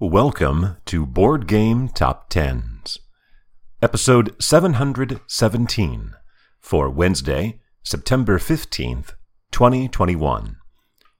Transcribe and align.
Welcome 0.00 0.78
to 0.86 1.06
Board 1.06 1.46
Game 1.46 1.88
Top 1.88 2.28
Tens, 2.28 2.98
episode 3.80 4.34
717 4.42 6.14
for 6.60 6.90
Wednesday, 6.90 7.60
September 7.84 8.40
15th, 8.40 9.12
2021. 9.52 10.56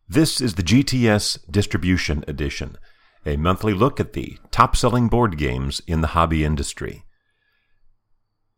This 0.09 0.41
is 0.41 0.57
the 0.57 0.65
GTS 0.65 1.49
Distribution 1.49 2.25
Edition, 2.27 2.77
a 3.25 3.37
monthly 3.37 3.75
look 3.75 4.01
at 4.01 4.13
the 4.13 4.39
top 4.51 4.75
selling 4.75 5.07
board 5.07 5.39
games 5.39 5.81
in 5.87 6.01
the 6.01 6.09
hobby 6.09 6.45
industry. 6.45 7.05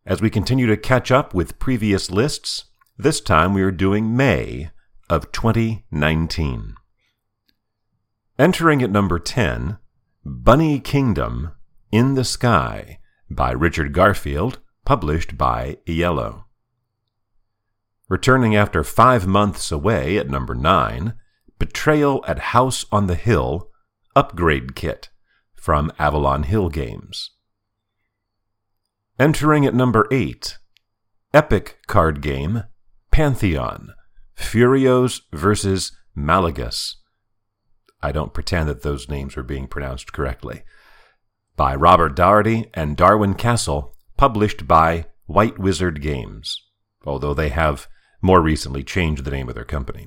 As 0.07 0.23
we 0.23 0.31
continue 0.31 0.67
to 0.67 0.79
catch 0.79 1.11
up 1.11 1.35
with 1.35 1.59
previous 1.59 2.11
lists, 2.11 2.65
this 2.97 3.21
time 3.21 3.53
we 3.53 3.61
are 3.61 3.71
doing 3.71 4.17
May 4.17 4.71
of 5.11 5.31
2019. 5.33 6.75
Entering 8.39 8.83
at 8.83 8.91
number 8.91 9.19
10, 9.19 9.77
Bunny 10.29 10.81
Kingdom 10.81 11.53
in 11.93 12.15
the 12.15 12.25
Sky 12.25 12.99
by 13.31 13.53
Richard 13.53 13.93
Garfield, 13.93 14.59
published 14.85 15.39
by 15.39 15.79
IELLO. 15.87 16.47
Returning 18.09 18.57
after 18.57 18.83
five 18.83 19.25
months 19.29 19.71
away 19.71 20.19
at 20.19 20.29
number 20.29 20.53
9, 20.53 21.15
Betrayal 21.61 22.25
at 22.27 22.41
House 22.41 22.87
on 22.91 23.07
the 23.07 23.15
Hill 23.15 23.71
Upgrade 24.17 24.75
Kit 24.75 25.11
from 25.55 25.93
Avalon 25.97 26.43
Hill 26.43 26.71
Games. 26.71 27.31
Entering 29.21 29.65
at 29.65 29.77
number 29.77 30.09
8, 30.11 30.59
Epic 31.35 31.79
Card 31.87 32.21
Game 32.21 32.65
Pantheon 33.13 33.95
Furios 34.37 35.21
versus 35.33 35.93
Malagas. 36.17 36.97
I 38.07 38.13
don't 38.13 38.33
pretend 38.33 38.69
that 38.69 38.83
those 38.83 39.09
names 39.09 39.37
are 39.37 39.43
being 39.43 39.67
pronounced 39.67 40.13
correctly. 40.13 40.63
By 41.57 41.75
Robert 41.75 42.15
Dougherty 42.15 42.71
and 42.73 42.97
Darwin 42.97 43.35
Kastle, 43.35 43.95
published 44.17 44.69
by 44.69 45.07
White 45.25 45.59
Wizard 45.59 46.01
Games, 46.01 46.63
although 47.05 47.35
they 47.35 47.49
have 47.49 47.89
more 48.23 48.41
recently 48.41 48.85
changed 48.85 49.25
the 49.25 49.33
name 49.33 49.49
of 49.49 49.57
their 49.57 49.65
company. 49.65 50.07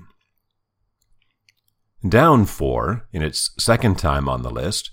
Down 2.08 2.46
four, 2.46 3.06
in 3.12 3.22
its 3.22 3.52
second 3.60 4.00
time 4.00 4.30
on 4.30 4.44
the 4.44 4.50
list, 4.50 4.92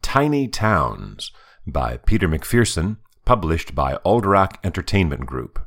Tiny 0.00 0.46
Towns 0.46 1.32
by 1.66 1.96
Peter 2.06 2.28
McPherson, 2.28 2.98
published 3.24 3.74
by 3.74 3.98
Alderac 4.06 4.58
Entertainment 4.62 5.26
Group. 5.26 5.58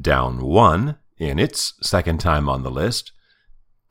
Down 0.00 0.40
one, 0.40 0.96
in 1.18 1.38
its 1.38 1.74
second 1.82 2.18
time 2.18 2.48
on 2.48 2.62
the 2.62 2.70
list, 2.70 3.12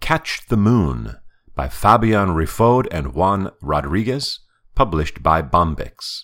Catch 0.02 0.48
the 0.48 0.58
Moon 0.58 1.16
by 1.56 1.70
Fabien 1.70 2.30
Riffaud 2.30 2.88
and 2.92 3.14
Juan 3.14 3.52
Rodriguez, 3.62 4.40
published 4.76 5.24
by 5.24 5.42
Bombyx. 5.42 6.24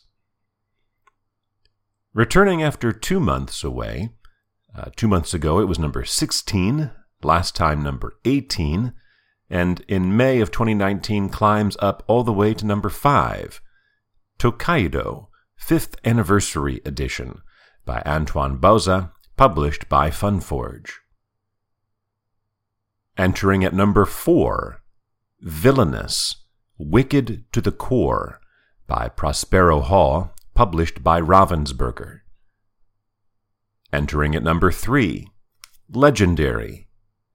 Returning 2.14 2.62
after 2.64 2.92
two 2.92 3.20
months 3.20 3.64
away, 3.64 4.10
uh, 4.76 4.90
two 4.96 5.08
months 5.08 5.34
ago 5.34 5.60
it 5.60 5.66
was 5.66 5.80
number 5.80 6.04
16, 6.04 6.92
last 7.24 7.56
time 7.56 7.82
number 7.82 8.14
18, 8.26 8.94
and 9.50 9.80
in 9.88 10.18
May 10.18 10.42
of 10.42 10.52
2019 10.52 11.30
climbs 11.30 11.78
up 11.80 12.04
all 12.08 12.24
the 12.24 12.34
way 12.34 12.54
to 12.56 12.66
number 12.66 12.90
5, 12.90 13.62
Tokaido, 14.40 15.30
5th 15.62 15.96
Anniversary 16.04 16.82
Edition 16.84 17.42
by 17.86 18.02
Antoine 18.06 18.58
Bauza, 18.58 19.12
published 19.38 19.88
by 19.88 20.10
Funforge. 20.10 20.90
Entering 23.18 23.64
at 23.64 23.74
number 23.74 24.06
4, 24.06 24.80
Villainous, 25.42 26.46
Wicked 26.78 27.52
to 27.52 27.62
the 27.62 27.72
Core 27.72 28.40
by 28.86 29.10
Prospero 29.10 29.80
Hall, 29.80 30.36
published 30.54 31.04
by 31.04 31.20
Ravensburger. 31.20 32.20
Entering 33.92 34.36
at 34.36 34.44
number 34.44 34.72
3, 34.72 35.28
Legendary, 35.90 36.88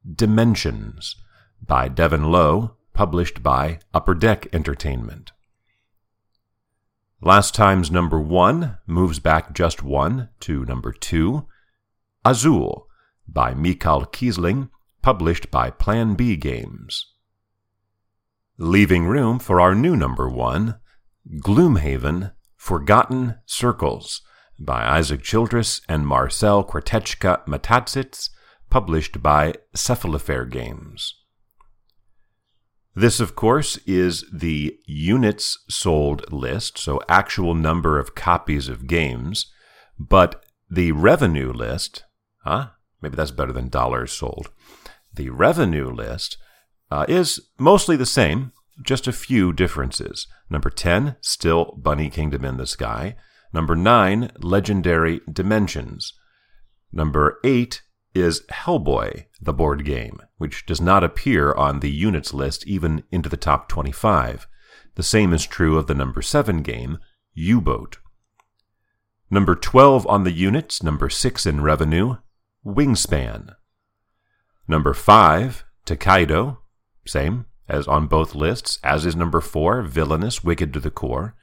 Dimensions 0.09 1.17
by 1.61 1.89
Devin 1.89 2.31
Low, 2.31 2.77
published 2.93 3.43
by 3.43 3.81
Upper 3.93 4.15
Deck 4.15 4.47
Entertainment. 4.53 5.33
Last 7.21 7.57
time's 7.57 7.91
number 7.91 8.21
1 8.21 8.79
moves 8.87 9.19
back 9.19 9.53
just 9.53 9.83
one 9.83 10.29
to 10.41 10.65
number 10.65 10.93
2, 10.93 11.45
Azul 12.25 12.87
by 13.27 13.53
Mikhail 13.53 14.05
Kiesling, 14.07 14.69
published 15.03 15.51
by 15.51 15.71
Plan 15.71 16.15
B 16.15 16.37
Games. 16.37 17.07
Leaving 18.59 19.07
room 19.07 19.39
for 19.39 19.61
our 19.61 19.75
new 19.75 19.97
number 19.97 20.29
one, 20.29 20.77
Gloomhaven 21.41 22.33
Forgotten 22.57 23.37
Circles 23.45 24.23
by 24.59 24.85
Isaac 24.85 25.23
Childres 25.23 25.81
and 25.89 26.07
Marcel 26.07 26.65
Cwertetschka 26.65 27.45
Matatsits, 27.47 28.31
published 28.71 29.23
by 29.23 29.55
Cephalofair 29.75 30.49
Games. 30.49 31.15
This, 32.95 33.21
of 33.21 33.35
course, 33.35 33.79
is 33.87 34.25
the 34.33 34.79
units 34.87 35.59
sold 35.69 36.31
list, 36.33 36.79
so 36.79 37.01
actual 37.09 37.55
number 37.55 37.99
of 37.99 38.15
copies 38.15 38.69
of 38.69 38.87
games, 38.87 39.51
but 39.99 40.45
the 40.71 40.93
revenue 40.93 41.53
list, 41.53 42.05
huh? 42.45 42.69
Maybe 43.01 43.17
that's 43.17 43.31
better 43.31 43.53
than 43.53 43.69
dollars 43.69 44.13
sold. 44.13 44.51
The 45.15 45.31
revenue 45.31 45.91
list 45.91 46.39
uh, 46.91 47.07
is 47.09 47.41
mostly 47.59 47.97
the 47.97 48.07
same, 48.07 48.53
just 48.85 49.07
a 49.07 49.13
few 49.13 49.53
differences. 49.53 50.27
Number 50.49 50.71
10, 50.71 51.17
still 51.21 51.77
Bunny 51.77 52.11
Kingdom 52.11 52.45
in 52.45 52.57
the 52.57 52.67
Sky. 52.67 53.17
Number 53.53 53.77
9, 53.77 54.33
Legendary 54.39 55.21
Dimensions. 55.31 56.15
Number 56.93 57.39
8 57.45 57.83
is 58.15 58.43
Hellboy, 58.51 59.27
the 59.41 59.53
board 59.53 59.85
game, 59.85 60.21
which 60.37 60.67
does 60.67 60.81
not 60.81 61.05
appear 61.05 61.53
on 61.55 61.81
the 61.81 61.91
units 61.91 62.35
list 62.35 62.67
even 62.67 63.05
into 63.11 63.29
the 63.29 63.37
top 63.37 63.69
25. 63.69 64.47
The 64.95 65.03
same 65.03 65.33
is 65.33 65.47
true 65.47 65.79
of 65.79 65.87
the 65.87 65.95
number 65.95 66.21
7 66.21 66.63
game, 66.63 66.99
U 67.35 67.61
Boat. 67.61 67.99
Number 69.31 69.55
12 69.55 70.07
on 70.07 70.25
the 70.25 70.33
units, 70.33 70.83
number 70.83 71.09
6 71.09 71.47
in 71.47 71.63
revenue, 71.63 72.17
Wingspan. 72.67 73.55
Number 74.73 74.95
5, 74.95 75.67
Tokaido, 75.85 76.61
same 77.07 77.45
as 77.69 77.87
on 77.87 78.07
both 78.07 78.35
lists, 78.35 78.79
as 78.83 79.05
is 79.05 79.15
number 79.15 79.43
4, 79.43 79.83
Villainous, 79.83 80.43
Wicked 80.43 80.73
to 80.73 80.81
the 80.81 80.91
Core. 80.91 81.37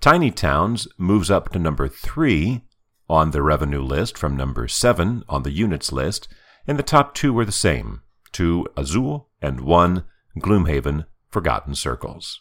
Tiny 0.00 0.30
Towns 0.30 0.88
moves 0.96 1.30
up 1.30 1.52
to 1.52 1.58
number 1.58 1.88
3 1.88 2.62
on 3.06 3.32
the 3.32 3.42
revenue 3.42 3.82
list 3.82 4.16
from 4.16 4.34
number 4.34 4.66
7 4.66 5.24
on 5.28 5.42
the 5.42 5.50
units 5.50 5.92
list, 5.92 6.26
and 6.66 6.78
the 6.78 6.82
top 6.82 7.14
two 7.14 7.34
were 7.34 7.44
the 7.44 7.52
same, 7.52 8.00
2 8.32 8.68
Azul 8.78 9.28
and 9.42 9.60
1 9.60 10.02
Gloomhaven, 10.38 11.04
Forgotten 11.28 11.74
Circles. 11.74 12.40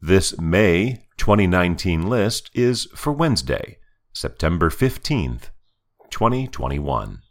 This 0.00 0.38
May 0.38 1.04
2019 1.18 2.08
list 2.08 2.50
is 2.54 2.86
for 2.94 3.12
Wednesday, 3.12 3.76
September 4.14 4.70
15th, 4.70 5.50
2021. 6.08 7.20